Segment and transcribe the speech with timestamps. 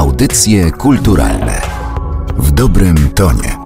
[0.00, 1.60] Audycje kulturalne
[2.38, 3.56] w dobrym tonie.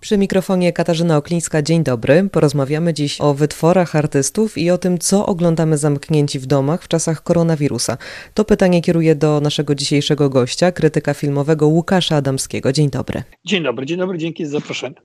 [0.00, 2.28] Przy mikrofonie Katarzyna Oklińska, dzień dobry.
[2.32, 7.22] Porozmawiamy dziś o wytworach artystów i o tym, co oglądamy zamknięci w domach w czasach
[7.22, 7.98] koronawirusa.
[8.34, 12.72] To pytanie kieruję do naszego dzisiejszego gościa, krytyka filmowego Łukasza Adamskiego.
[12.72, 13.22] Dzień dobry.
[13.44, 14.96] Dzień dobry, dzień dobry, dzięki za zaproszenie.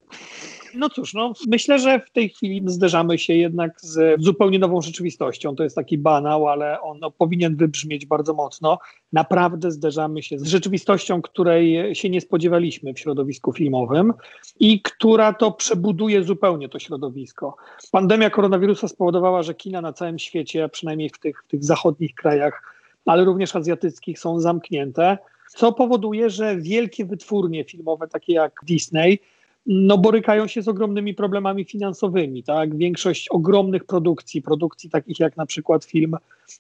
[0.76, 5.56] No cóż, no, myślę, że w tej chwili zderzamy się jednak z zupełnie nową rzeczywistością.
[5.56, 8.80] To jest taki banał, ale on no, powinien wybrzmieć bardzo mocno.
[9.14, 14.14] Naprawdę zderzamy się z rzeczywistością, której się nie spodziewaliśmy w środowisku filmowym
[14.60, 17.56] i która to przebuduje zupełnie to środowisko.
[17.92, 22.76] Pandemia koronawirusa spowodowała, że kina na całym świecie, przynajmniej w tych, w tych zachodnich krajach,
[23.06, 25.18] ale również azjatyckich, są zamknięte
[25.56, 29.20] co powoduje, że wielkie wytwórnie filmowe, takie jak Disney,
[29.66, 32.44] no, borykają się z ogromnymi problemami finansowymi.
[32.44, 32.78] Tak?
[32.78, 36.16] Większość ogromnych produkcji, produkcji takich jak na przykład film,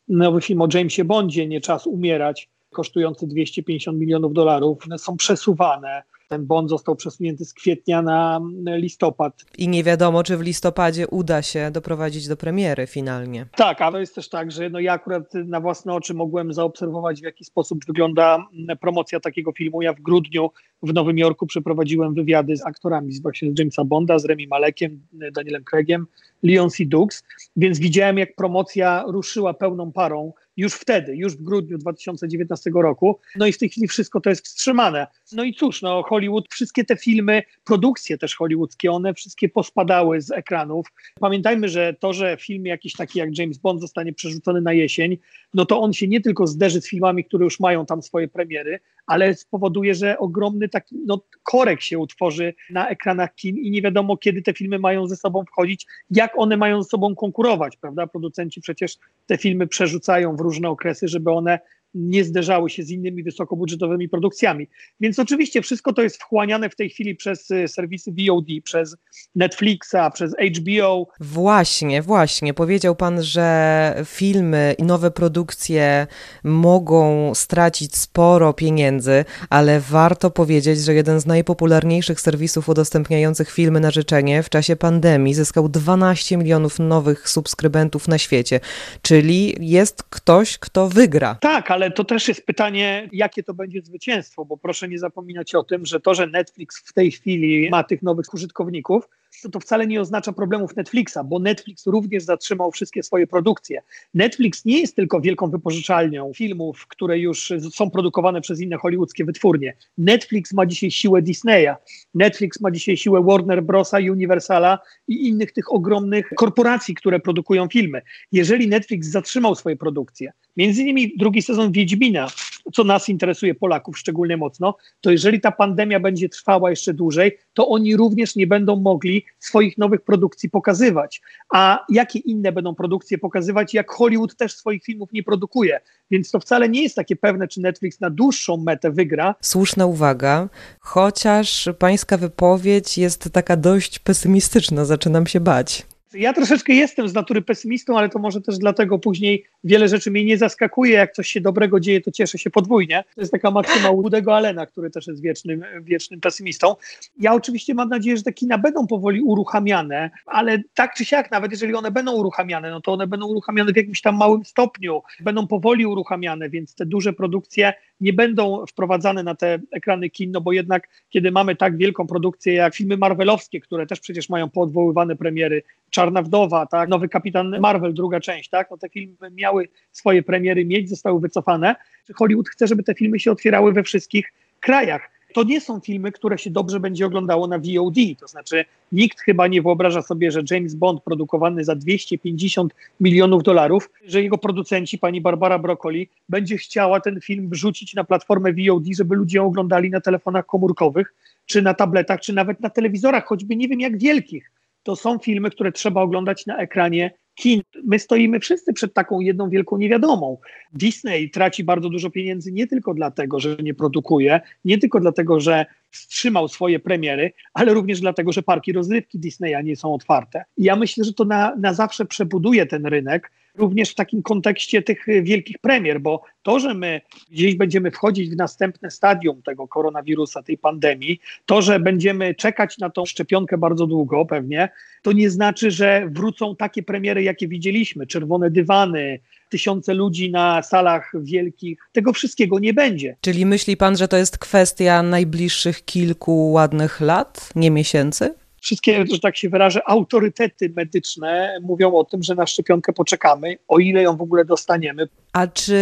[0.07, 6.45] nowy film o Jamesie Bondzie, Nie czas umierać, kosztujący 250 milionów dolarów, są przesuwane ten
[6.45, 9.45] bond został przesunięty z kwietnia na listopad.
[9.57, 13.45] I nie wiadomo, czy w listopadzie uda się doprowadzić do premiery finalnie.
[13.55, 17.23] Tak, ale jest też tak, że no ja akurat na własne oczy mogłem zaobserwować, w
[17.23, 18.47] jaki sposób wygląda
[18.81, 19.81] promocja takiego filmu.
[19.81, 20.51] Ja w grudniu
[20.83, 25.01] w Nowym Jorku przeprowadziłem wywiady z aktorami z właśnie z Jamesa Bonda, z Remi Malekiem,
[25.33, 26.07] Danielem Craigiem,
[26.43, 26.85] Leon C.
[26.85, 27.23] Dux,
[27.55, 33.19] więc widziałem, jak promocja ruszyła pełną parą już wtedy, już w grudniu 2019 roku.
[33.35, 35.07] No i w tej chwili wszystko to jest wstrzymane.
[35.31, 40.31] No i cóż, no Hollywood, wszystkie te filmy, produkcje też hollywoodzkie, one wszystkie pospadały z
[40.31, 40.87] ekranów.
[41.19, 45.17] Pamiętajmy, że to, że film jakiś taki jak James Bond zostanie przerzucony na jesień,
[45.53, 48.79] no to on się nie tylko zderzy z filmami, które już mają tam swoje premiery,
[49.07, 54.17] ale spowoduje, że ogromny taki no, korek się utworzy na ekranach kin i nie wiadomo,
[54.17, 58.07] kiedy te filmy mają ze sobą wchodzić, jak one mają ze sobą konkurować, prawda?
[58.07, 61.59] Producenci przecież te filmy przerzucają w różne okresy, żeby one
[61.95, 64.67] nie zderzały się z innymi wysokobudżetowymi produkcjami.
[64.99, 68.97] Więc oczywiście wszystko to jest wchłaniane w tej chwili przez y, serwisy VOD, przez
[69.35, 71.07] Netflixa, przez HBO.
[71.19, 72.53] Właśnie, właśnie.
[72.53, 76.07] Powiedział pan, że filmy i nowe produkcje
[76.43, 83.91] mogą stracić sporo pieniędzy, ale warto powiedzieć, że jeden z najpopularniejszych serwisów udostępniających filmy na
[83.91, 88.59] życzenie w czasie pandemii zyskał 12 milionów nowych subskrybentów na świecie,
[89.01, 91.35] czyli jest ktoś, kto wygra.
[91.41, 95.55] Tak, ale ale to też jest pytanie, jakie to będzie zwycięstwo, bo proszę nie zapominać
[95.55, 99.09] o tym, że to, że Netflix w tej chwili ma tych nowych użytkowników,
[99.49, 103.81] to, wcale nie oznacza problemów Netflixa, bo Netflix również zatrzymał wszystkie swoje produkcje.
[104.13, 109.73] Netflix nie jest tylko wielką wypożyczalnią filmów, które już są produkowane przez inne hollywoodzkie wytwórnie.
[109.97, 111.75] Netflix ma dzisiaj siłę Disneya,
[112.13, 118.01] Netflix ma dzisiaj siłę Warner Brosa, Universala i innych tych ogromnych korporacji, które produkują filmy.
[118.31, 122.27] Jeżeli Netflix zatrzymał swoje produkcje, między innymi drugi sezon Wiedźmina,
[122.73, 127.67] co nas interesuje Polaków szczególnie mocno, to jeżeli ta pandemia będzie trwała jeszcze dłużej, to
[127.67, 131.21] oni również nie będą mogli swoich nowych produkcji pokazywać.
[131.53, 135.79] A jakie inne będą produkcje pokazywać, jak Hollywood też swoich filmów nie produkuje?
[136.11, 139.35] Więc to wcale nie jest takie pewne, czy Netflix na dłuższą metę wygra.
[139.41, 145.94] Słuszna uwaga, chociaż pańska wypowiedź jest taka dość pesymistyczna, zaczynam się bać.
[146.15, 150.25] Ja troszeczkę jestem z natury pesymistą, ale to może też dlatego później wiele rzeczy mnie
[150.25, 150.93] nie zaskakuje.
[150.93, 153.03] Jak coś się dobrego dzieje, to cieszę się podwójnie.
[153.15, 156.75] To jest taka maksyma Woodego Allena, który też jest wiecznym, wiecznym pesymistą.
[157.19, 161.51] Ja oczywiście mam nadzieję, że te kina będą powoli uruchamiane, ale tak czy siak, nawet
[161.51, 165.47] jeżeli one będą uruchamiane, no to one będą uruchamiane w jakimś tam małym stopniu, będą
[165.47, 170.51] powoli uruchamiane, więc te duże produkcje nie będą wprowadzane na te ekrany kin, no bo
[170.51, 175.63] jednak kiedy mamy tak wielką produkcję jak filmy marvelowskie, które też przecież mają poodwoływane premiery,
[175.89, 180.65] Czarna Wdowa, tak, Nowy Kapitan Marvel, druga część, tak, no te filmy miały swoje premiery
[180.65, 181.75] mieć, zostały wycofane.
[182.15, 185.14] Hollywood chce, żeby te filmy się otwierały we wszystkich krajach.
[185.35, 187.95] To nie są filmy, które się dobrze będzie oglądało na VOD.
[188.19, 193.89] To znaczy, nikt chyba nie wyobraża sobie, że James Bond produkowany za 250 milionów dolarów,
[194.05, 199.15] że jego producenci, pani Barbara Broccoli, będzie chciała ten film wrzucić na platformę VOD, żeby
[199.15, 201.13] ludzie oglądali na telefonach komórkowych,
[201.45, 204.51] czy na tabletach, czy nawet na telewizorach, choćby nie wiem jak wielkich
[204.85, 207.61] to są filmy, które trzeba oglądać na ekranie kin.
[207.83, 210.37] My stoimy wszyscy przed taką jedną wielką niewiadomą.
[210.73, 215.65] Disney traci bardzo dużo pieniędzy nie tylko dlatego, że nie produkuje, nie tylko dlatego, że
[215.89, 220.43] wstrzymał swoje premiery, ale również dlatego, że parki rozrywki Disneya nie są otwarte.
[220.57, 224.81] I ja myślę, że to na, na zawsze przebuduje ten rynek, również w takim kontekście
[224.81, 230.43] tych wielkich premier, bo to, że my gdzieś będziemy wchodzić w następne stadium tego koronawirusa,
[230.43, 234.69] tej pandemii, to, że będziemy czekać na tą szczepionkę bardzo długo pewnie,
[235.01, 239.19] to nie znaczy, że wrócą takie premiery, jakie widzieliśmy, czerwone dywany,
[239.49, 241.79] tysiące ludzi na salach wielkich.
[241.91, 243.15] Tego wszystkiego nie będzie.
[243.21, 248.33] Czyli myśli pan, że to jest kwestia najbliższych kilku ładnych lat, nie miesięcy?
[248.65, 253.79] Wszystkie, że tak się wyrażę, autorytety medyczne mówią o tym, że na szczepionkę poczekamy, o
[253.79, 255.07] ile ją w ogóle dostaniemy.
[255.33, 255.79] A czy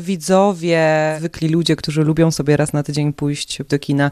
[0.00, 4.10] widzowie, zwykli ludzie, którzy lubią sobie raz na tydzień pójść do kina,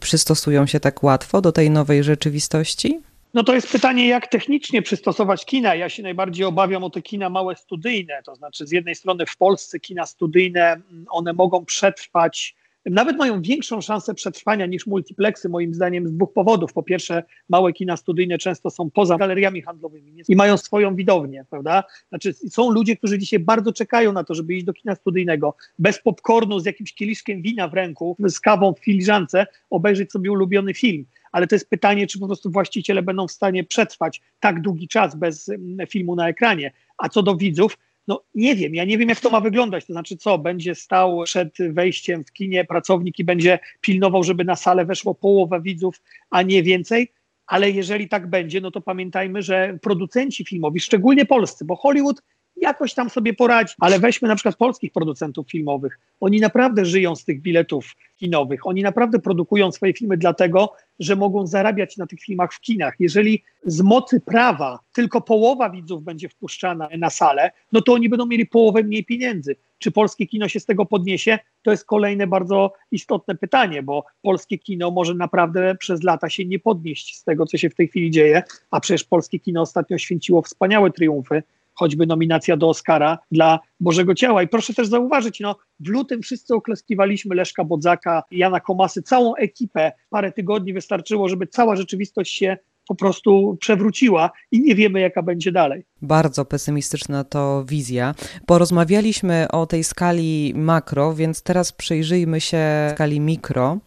[0.00, 3.00] przystosują się tak łatwo do tej nowej rzeczywistości?
[3.34, 5.74] No to jest pytanie, jak technicznie przystosować kina.
[5.74, 9.36] Ja się najbardziej obawiam o te kina małe studyjne, to znaczy z jednej strony w
[9.36, 10.76] Polsce kina studyjne,
[11.10, 12.54] one mogą przetrwać
[12.86, 16.72] nawet mają większą szansę przetrwania niż multiplexy, moim zdaniem, z dwóch powodów.
[16.72, 21.84] Po pierwsze, małe kina studyjne często są poza galeriami handlowymi i mają swoją widownię, prawda?
[22.08, 26.02] Znaczy, są ludzie, którzy dzisiaj bardzo czekają na to, żeby iść do kina studyjnego, bez
[26.02, 31.06] popcornu, z jakimś kieliszkiem wina w ręku, z kawą w filiżance, obejrzeć sobie ulubiony film
[31.32, 35.16] ale to jest pytanie, czy po prostu właściciele będą w stanie przetrwać tak długi czas
[35.16, 36.72] bez mm, filmu na ekranie.
[36.98, 37.78] A co do widzów,
[38.08, 41.22] no nie wiem, ja nie wiem jak to ma wyglądać, to znaczy co, będzie stał
[41.24, 46.42] przed wejściem w kinie pracownik i będzie pilnował, żeby na salę weszło połowa widzów, a
[46.42, 47.12] nie więcej,
[47.46, 52.22] ale jeżeli tak będzie, no to pamiętajmy, że producenci filmowi, szczególnie polscy, bo Hollywood
[52.56, 53.74] jakoś tam sobie poradzi.
[53.78, 55.98] Ale weźmy na przykład polskich producentów filmowych.
[56.20, 58.66] Oni naprawdę żyją z tych biletów kinowych.
[58.66, 60.72] Oni naprawdę produkują swoje filmy dlatego,
[61.02, 62.94] że mogą zarabiać na tych filmach w kinach.
[62.98, 68.26] Jeżeli z mocy prawa tylko połowa widzów będzie wpuszczana na salę, no to oni będą
[68.26, 69.56] mieli połowę mniej pieniędzy.
[69.78, 71.38] Czy polskie kino się z tego podniesie?
[71.62, 76.58] To jest kolejne bardzo istotne pytanie, bo polskie kino może naprawdę przez lata się nie
[76.58, 80.42] podnieść z tego, co się w tej chwili dzieje, a przecież polskie kino ostatnio święciło
[80.42, 81.42] wspaniałe triumfy
[81.74, 84.42] choćby nominacja do Oscara dla Bożego Ciała.
[84.42, 89.92] I proszę też zauważyć, no, w lutym wszyscy oklaskiwaliśmy Leszka Bodzaka, Jana Komasy, całą ekipę.
[90.10, 92.56] Parę tygodni wystarczyło, żeby cała rzeczywistość się
[92.88, 95.84] po prostu przewróciła i nie wiemy, jaka będzie dalej.
[96.02, 98.14] Bardzo pesymistyczna to wizja.
[98.46, 103.78] Porozmawialiśmy o tej skali makro, więc teraz przyjrzyjmy się skali mikro.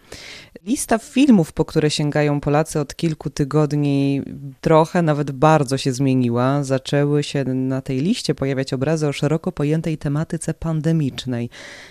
[0.64, 4.22] Lista filmów, po które sięgają Polacy od kilku tygodni,
[4.62, 6.64] trochę, nawet bardzo się zmieniła.
[6.64, 11.50] Zaczęły się na tej liście pojawiać obrazy o szeroko pojętej tematyce pandemicznej.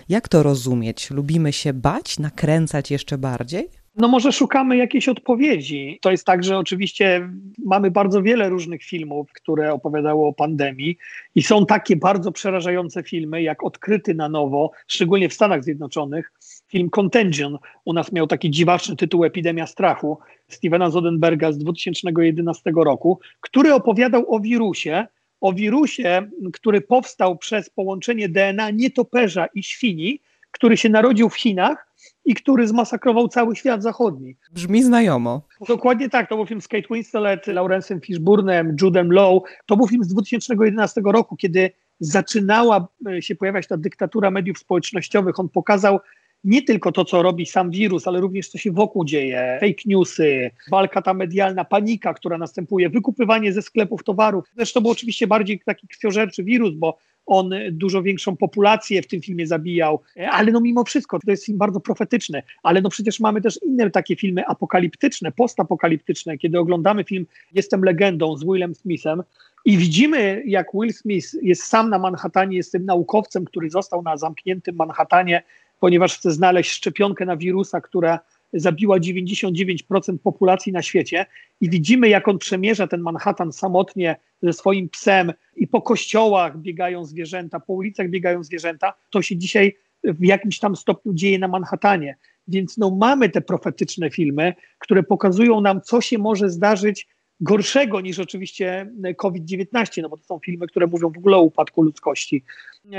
[0.09, 1.11] Jak to rozumieć?
[1.11, 3.84] Lubimy się bać, nakręcać jeszcze bardziej?
[3.97, 5.99] No może szukamy jakiejś odpowiedzi.
[6.03, 7.29] To jest tak, że oczywiście
[7.65, 10.97] mamy bardzo wiele różnych filmów, które opowiadały o pandemii
[11.35, 16.33] i są takie bardzo przerażające filmy, jak Odkryty na nowo, szczególnie w Stanach Zjednoczonych,
[16.69, 17.59] film Contagion.
[17.85, 20.19] U nas miał taki dziwaczny tytuł Epidemia strachu
[20.49, 25.07] Stevena Zodenberga z 2011 roku, który opowiadał o wirusie,
[25.41, 30.21] o wirusie, który powstał przez połączenie DNA nietoperza i świni,
[30.55, 31.87] który się narodził w Chinach
[32.25, 34.37] i który zmasakrował cały świat zachodni.
[34.53, 35.43] Brzmi znajomo.
[35.69, 39.41] Dokładnie tak, to był film z Kate Winslet, Lawrence'em Fishburnem, Judem Lowe.
[39.67, 41.71] To był film z 2011 roku, kiedy
[42.01, 45.41] zaczynała e, się pojawiać ta dyktatura mediów społecznościowych.
[45.41, 46.01] On pokazał
[46.45, 50.51] nie tylko to, co robi sam wirus, ale również co się wokół dzieje, fake newsy,
[50.71, 54.45] walka ta medialna, panika, która następuje, wykupywanie ze sklepów towarów.
[54.57, 59.47] Zresztą był oczywiście bardziej taki krwiożerczy wirus, bo on dużo większą populację w tym filmie
[59.47, 60.01] zabijał,
[60.31, 63.91] ale no mimo wszystko, to jest film bardzo profetyczny, ale no przecież mamy też inne
[63.91, 69.23] takie filmy apokaliptyczne, postapokaliptyczne, kiedy oglądamy film Jestem legendą z Willem Smithem
[69.65, 74.17] i widzimy, jak Will Smith jest sam na Manhattanie, jest tym naukowcem, który został na
[74.17, 75.43] zamkniętym Manhattanie,
[75.81, 78.21] ponieważ chce znaleźć szczepionkę na wirusa, która
[78.55, 81.27] zabiła 99% populacji na świecie
[81.61, 87.05] i widzimy, jak on przemierza ten Manhattan samotnie ze swoim psem i po kościołach biegają
[87.05, 92.17] zwierzęta, po ulicach biegają zwierzęta, to się dzisiaj w jakimś tam stopniu dzieje na Manhattanie.
[92.49, 97.09] Więc no, mamy te profetyczne filmy, które pokazują nam, co się może zdarzyć
[97.41, 101.83] gorszego niż oczywiście COVID-19, no bo to są filmy, które mówią w ogóle o upadku
[101.83, 102.45] ludzkości.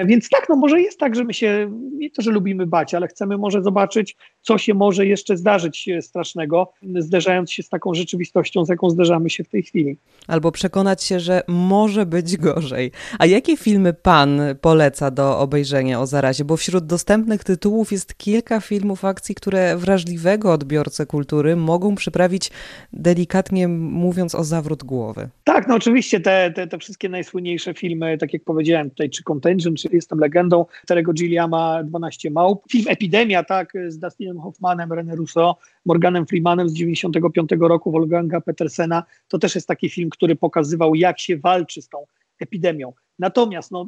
[0.06, 3.08] Więc tak, no może jest tak, że my się nie to, że lubimy bać, ale
[3.08, 8.70] chcemy może zobaczyć, co się może jeszcze zdarzyć strasznego, zderzając się z taką rzeczywistością, z
[8.70, 9.98] jaką zderzamy się w tej chwili.
[10.28, 12.92] Albo przekonać się, że może być gorzej.
[13.20, 16.46] A jakie filmy pan poleca do obejrzenia o zarazie?
[16.46, 22.52] Bo wśród dostępnych tytułów jest kilka filmów akcji, które wrażliwego odbiorcę kultury mogą przyprawić,
[22.94, 25.30] delikatnie mówiąc, o zawrót głowy.
[25.44, 29.76] Tak, no oczywiście te, te, te wszystkie najsłynniejsze filmy, tak jak powiedziałem tutaj, czy Contention,
[29.76, 35.58] czy Jestem legendą, Terego Gilliama 12 małp, film Epidemia, tak, z Dustinem Hoffmanem, René Russo,
[35.86, 41.20] Morganem Freemanem z 95 roku, Wolfganga Petersena, to też jest taki film, który pokazywał, jak
[41.20, 42.06] się walczy z tą
[42.40, 42.94] epidemią.
[43.20, 43.86] Natomiast no,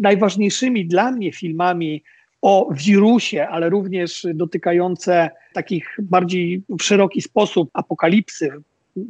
[0.00, 2.02] najważniejszymi dla mnie filmami
[2.42, 8.50] o wirusie, ale również dotykające takich bardziej w szeroki sposób apokalipsy,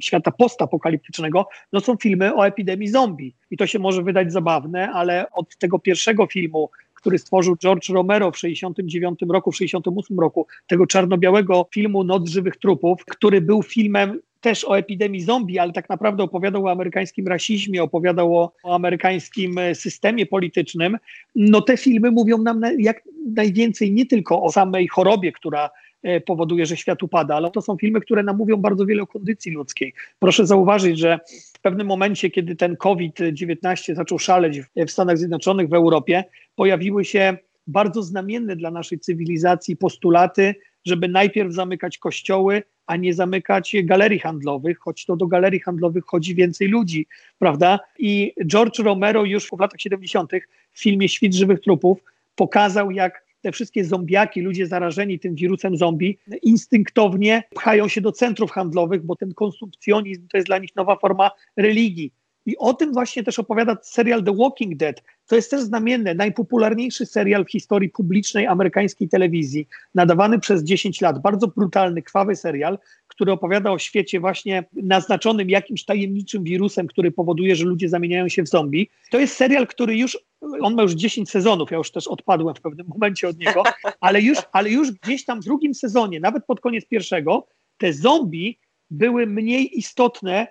[0.00, 3.34] świata postapokaliptycznego, no są filmy o epidemii zombie.
[3.50, 8.30] I to się może wydać zabawne, ale od tego pierwszego filmu, który stworzył George Romero
[8.30, 14.20] w 69 roku, w 68 roku, tego czarno-białego filmu Noc żywych trupów, który był filmem
[14.40, 19.56] też o epidemii zombie, ale tak naprawdę opowiadał o amerykańskim rasizmie, opowiadał o, o, amerykańskim
[19.74, 20.98] systemie politycznym.
[21.34, 25.91] No te filmy mówią nam na, jak najwięcej nie tylko o samej chorobie, która E,
[26.26, 29.52] powoduje, że świat upada, ale to są filmy, które nam mówią bardzo wiele o kondycji
[29.52, 29.94] ludzkiej.
[30.18, 31.18] Proszę zauważyć, że
[31.54, 36.24] w pewnym momencie, kiedy ten COVID-19 zaczął szaleć w Stanach Zjednoczonych, w Europie,
[36.56, 40.54] pojawiły się bardzo znamienne dla naszej cywilizacji postulaty,
[40.84, 46.34] żeby najpierw zamykać kościoły, a nie zamykać galerii handlowych, choć to do galerii handlowych chodzi
[46.34, 47.06] więcej ludzi,
[47.38, 47.78] prawda?
[47.98, 50.32] I George Romero już w latach 70.
[50.72, 51.98] w filmie Świt żywych trupów
[52.34, 58.50] pokazał, jak te wszystkie zombiaki, ludzie zarażeni tym wirusem zombie, instynktownie pchają się do centrów
[58.50, 62.12] handlowych, bo ten konsumpcjonizm to jest dla nich nowa forma religii.
[62.46, 65.02] I o tym właśnie też opowiada serial The Walking Dead.
[65.26, 71.22] To jest też znamienne, najpopularniejszy serial w historii publicznej amerykańskiej telewizji, nadawany przez 10 lat.
[71.22, 72.78] Bardzo brutalny, krwawy serial,
[73.12, 78.42] który opowiada o świecie właśnie naznaczonym jakimś tajemniczym wirusem, który powoduje, że ludzie zamieniają się
[78.42, 78.90] w zombie.
[79.10, 80.18] To jest serial, który już,
[80.60, 83.62] on ma już 10 sezonów, ja już też odpadłem w pewnym momencie od niego,
[84.00, 87.46] ale już, ale już gdzieś tam w drugim sezonie, nawet pod koniec pierwszego,
[87.78, 88.58] te zombie
[88.90, 90.46] były mniej istotne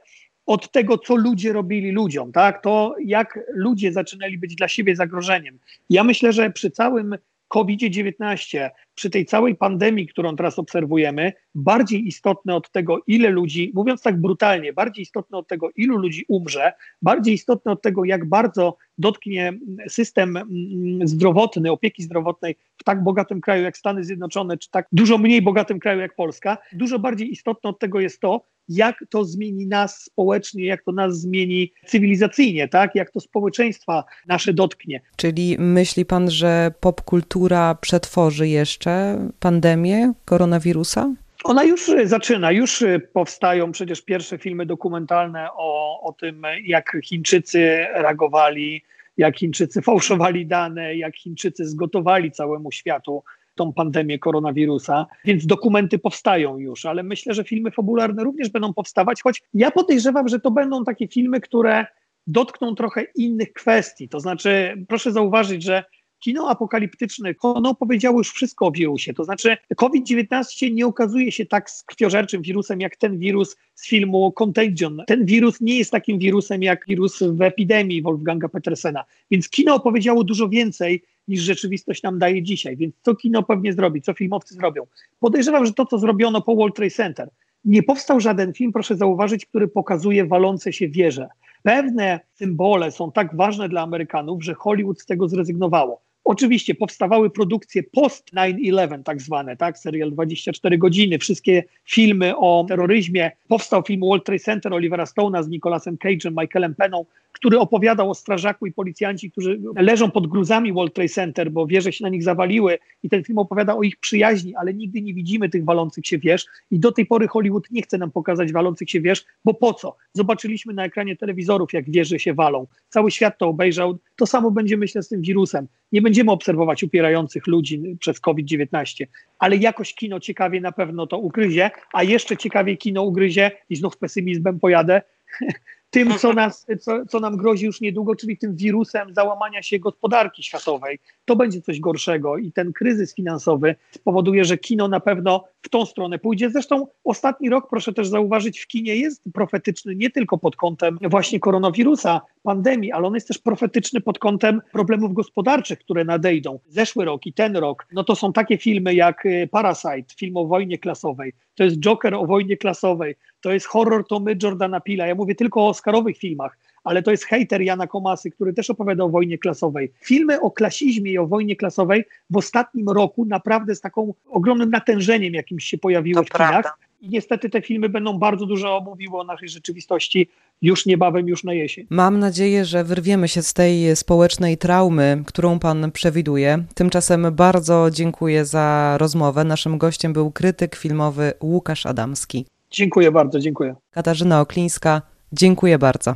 [0.46, 2.64] od tego, co ludzie robili ludziom, tak?
[2.64, 5.60] To jak ludzie zaczynali być dla siebie zagrożeniem.
[5.90, 7.18] Ja myślę, że przy całym
[7.52, 14.02] COVID-19, przy tej całej pandemii, którą teraz obserwujemy, bardziej istotne od tego, ile ludzi, mówiąc
[14.02, 18.78] tak brutalnie, bardziej istotne od tego, ilu ludzi umrze, bardziej istotne od tego, jak bardzo
[18.98, 19.54] dotknie
[19.88, 25.18] system mm, zdrowotny, opieki zdrowotnej w tak bogatym kraju jak Stany Zjednoczone, czy tak dużo
[25.18, 29.68] mniej bogatym kraju jak Polska, dużo bardziej istotne od tego jest to, jak to zmieni
[29.68, 32.96] nas społecznie, jak to nas zmieni cywilizacyjnie, tak?
[32.96, 35.02] jak to społeczeństwa nasze dotknie.
[35.16, 41.14] Czyli myśli pan, że popkultura przetworzy jeszcze pandemię koronawirusa?
[41.44, 48.84] Ona już zaczyna, już powstają przecież pierwsze filmy dokumentalne o, o tym, jak Chińczycy reagowali,
[49.18, 53.24] jak Chińczycy fałszowali dane, jak Chińczycy zgotowali całemu światu
[53.56, 59.22] tą pandemię koronawirusa, więc dokumenty powstają już, ale myślę, że filmy fabularne również będą powstawać,
[59.22, 61.86] choć ja podejrzewam, że to będą takie filmy, które
[62.28, 64.10] dotkną trochę innych kwestii.
[64.10, 65.84] To znaczy, proszę zauważyć, że
[66.22, 69.14] kino apokaliptyczne, ono opowiedziało już wszystko o wirusie.
[69.14, 75.02] To znaczy, COVID-19 nie okazuje się tak krwiożerczym wirusem jak ten wirus z filmu Contagion.
[75.08, 79.06] Ten wirus nie jest takim wirusem jak wirus w epidemii Wolfganga Petersena.
[79.32, 82.78] Więc kino opowiedziało dużo więcej niż rzeczywistość nam daje dzisiaj.
[82.78, 84.84] Więc co kino pewnie zrobi, co filmowcy zrobią?
[85.20, 87.30] Podejrzewam, że to, co zrobiono po World Trade Center,
[87.66, 91.28] nie powstał żaden film, proszę zauważyć, który pokazuje walące się wieże.
[91.64, 96.02] Pewne symbole są tak ważne dla Amerykanów, że Hollywood z tego zrezygnowało.
[96.24, 99.78] Oczywiście powstawały produkcje post 9-11, tak zwane, tak?
[99.78, 103.32] Serial 24 godziny, wszystkie filmy o terroryzmie.
[103.48, 108.16] Powstał film World Trade Center Olivera Stone'a z Nicolasem Cage'em, Michaelem Peną, który opowiadał o
[108.16, 112.24] strażaku i policjanci, którzy leżą pod gruzami World Trade Center, bo wieże się na nich
[112.24, 116.18] zawaliły i ten film opowiada o ich przyjaźni, ale nigdy nie widzimy tych walących się
[116.18, 119.74] wież i do tej pory Hollywood nie chce nam pokazać walących się wież, bo po
[119.74, 119.96] co?
[120.14, 122.68] Zobaczyliśmy na ekranie telewizorów, jak wieże się walą.
[122.90, 123.98] Cały świat to obejrzał.
[124.16, 125.68] To samo będzie, myślę, z tym wirusem.
[125.92, 129.06] Nie będziemy obserwować upierających ludzi przez COVID-19,
[129.40, 133.98] ale jakoś kino ciekawie na pewno to ugryzie, a jeszcze ciekawie kino ugryzie i znów
[133.98, 135.02] pesymizmem pojadę,
[135.92, 140.44] tym, co, nas, co, co nam grozi już niedługo, czyli tym wirusem załamania się gospodarki
[140.44, 141.00] światowej.
[141.26, 145.86] To będzie coś gorszego i ten kryzys finansowy spowoduje, że kino na pewno w tą
[145.86, 146.50] stronę pójdzie.
[146.50, 151.40] Zresztą ostatni rok, proszę też zauważyć, w kinie jest profetyczny nie tylko pod kątem właśnie
[151.40, 156.60] koronawirusa, pandemii, ale on jest też profetyczny pod kątem problemów gospodarczych, które nadejdą.
[156.68, 160.46] Zeszły rok i ten rok, no to są takie filmy jak y, Parasite, film o
[160.46, 165.08] wojnie klasowej, to jest Joker o wojnie klasowej, to jest horror Tomy Jordana Pila.
[165.08, 169.04] Ja mówię tylko o oscarowych filmach, ale to jest hater Jana Komasy, który też opowiada
[169.04, 169.92] o wojnie klasowej.
[170.02, 175.34] Filmy o klasizmie i o wojnie klasowej w ostatnim roku naprawdę z taką ogromnym natężeniem
[175.34, 176.50] jakimś się pojawiły to w kinach.
[176.50, 176.74] Prawda.
[177.02, 180.30] I niestety te filmy będą bardzo dużo mówiły o naszej rzeczywistości
[180.62, 181.88] już niebawem, już na jesień.
[181.90, 186.64] Mam nadzieję, że wyrwiemy się z tej społecznej traumy, którą Pan przewiduje.
[186.76, 189.44] Tymczasem bardzo dziękuję za rozmowę.
[189.44, 192.46] Naszym gościem był krytyk filmowy Łukasz Adamski.
[192.72, 193.76] Dziękuję bardzo, dziękuję.
[193.92, 195.02] Katarzyna Oklińska,
[195.34, 196.16] dziękuję bardzo.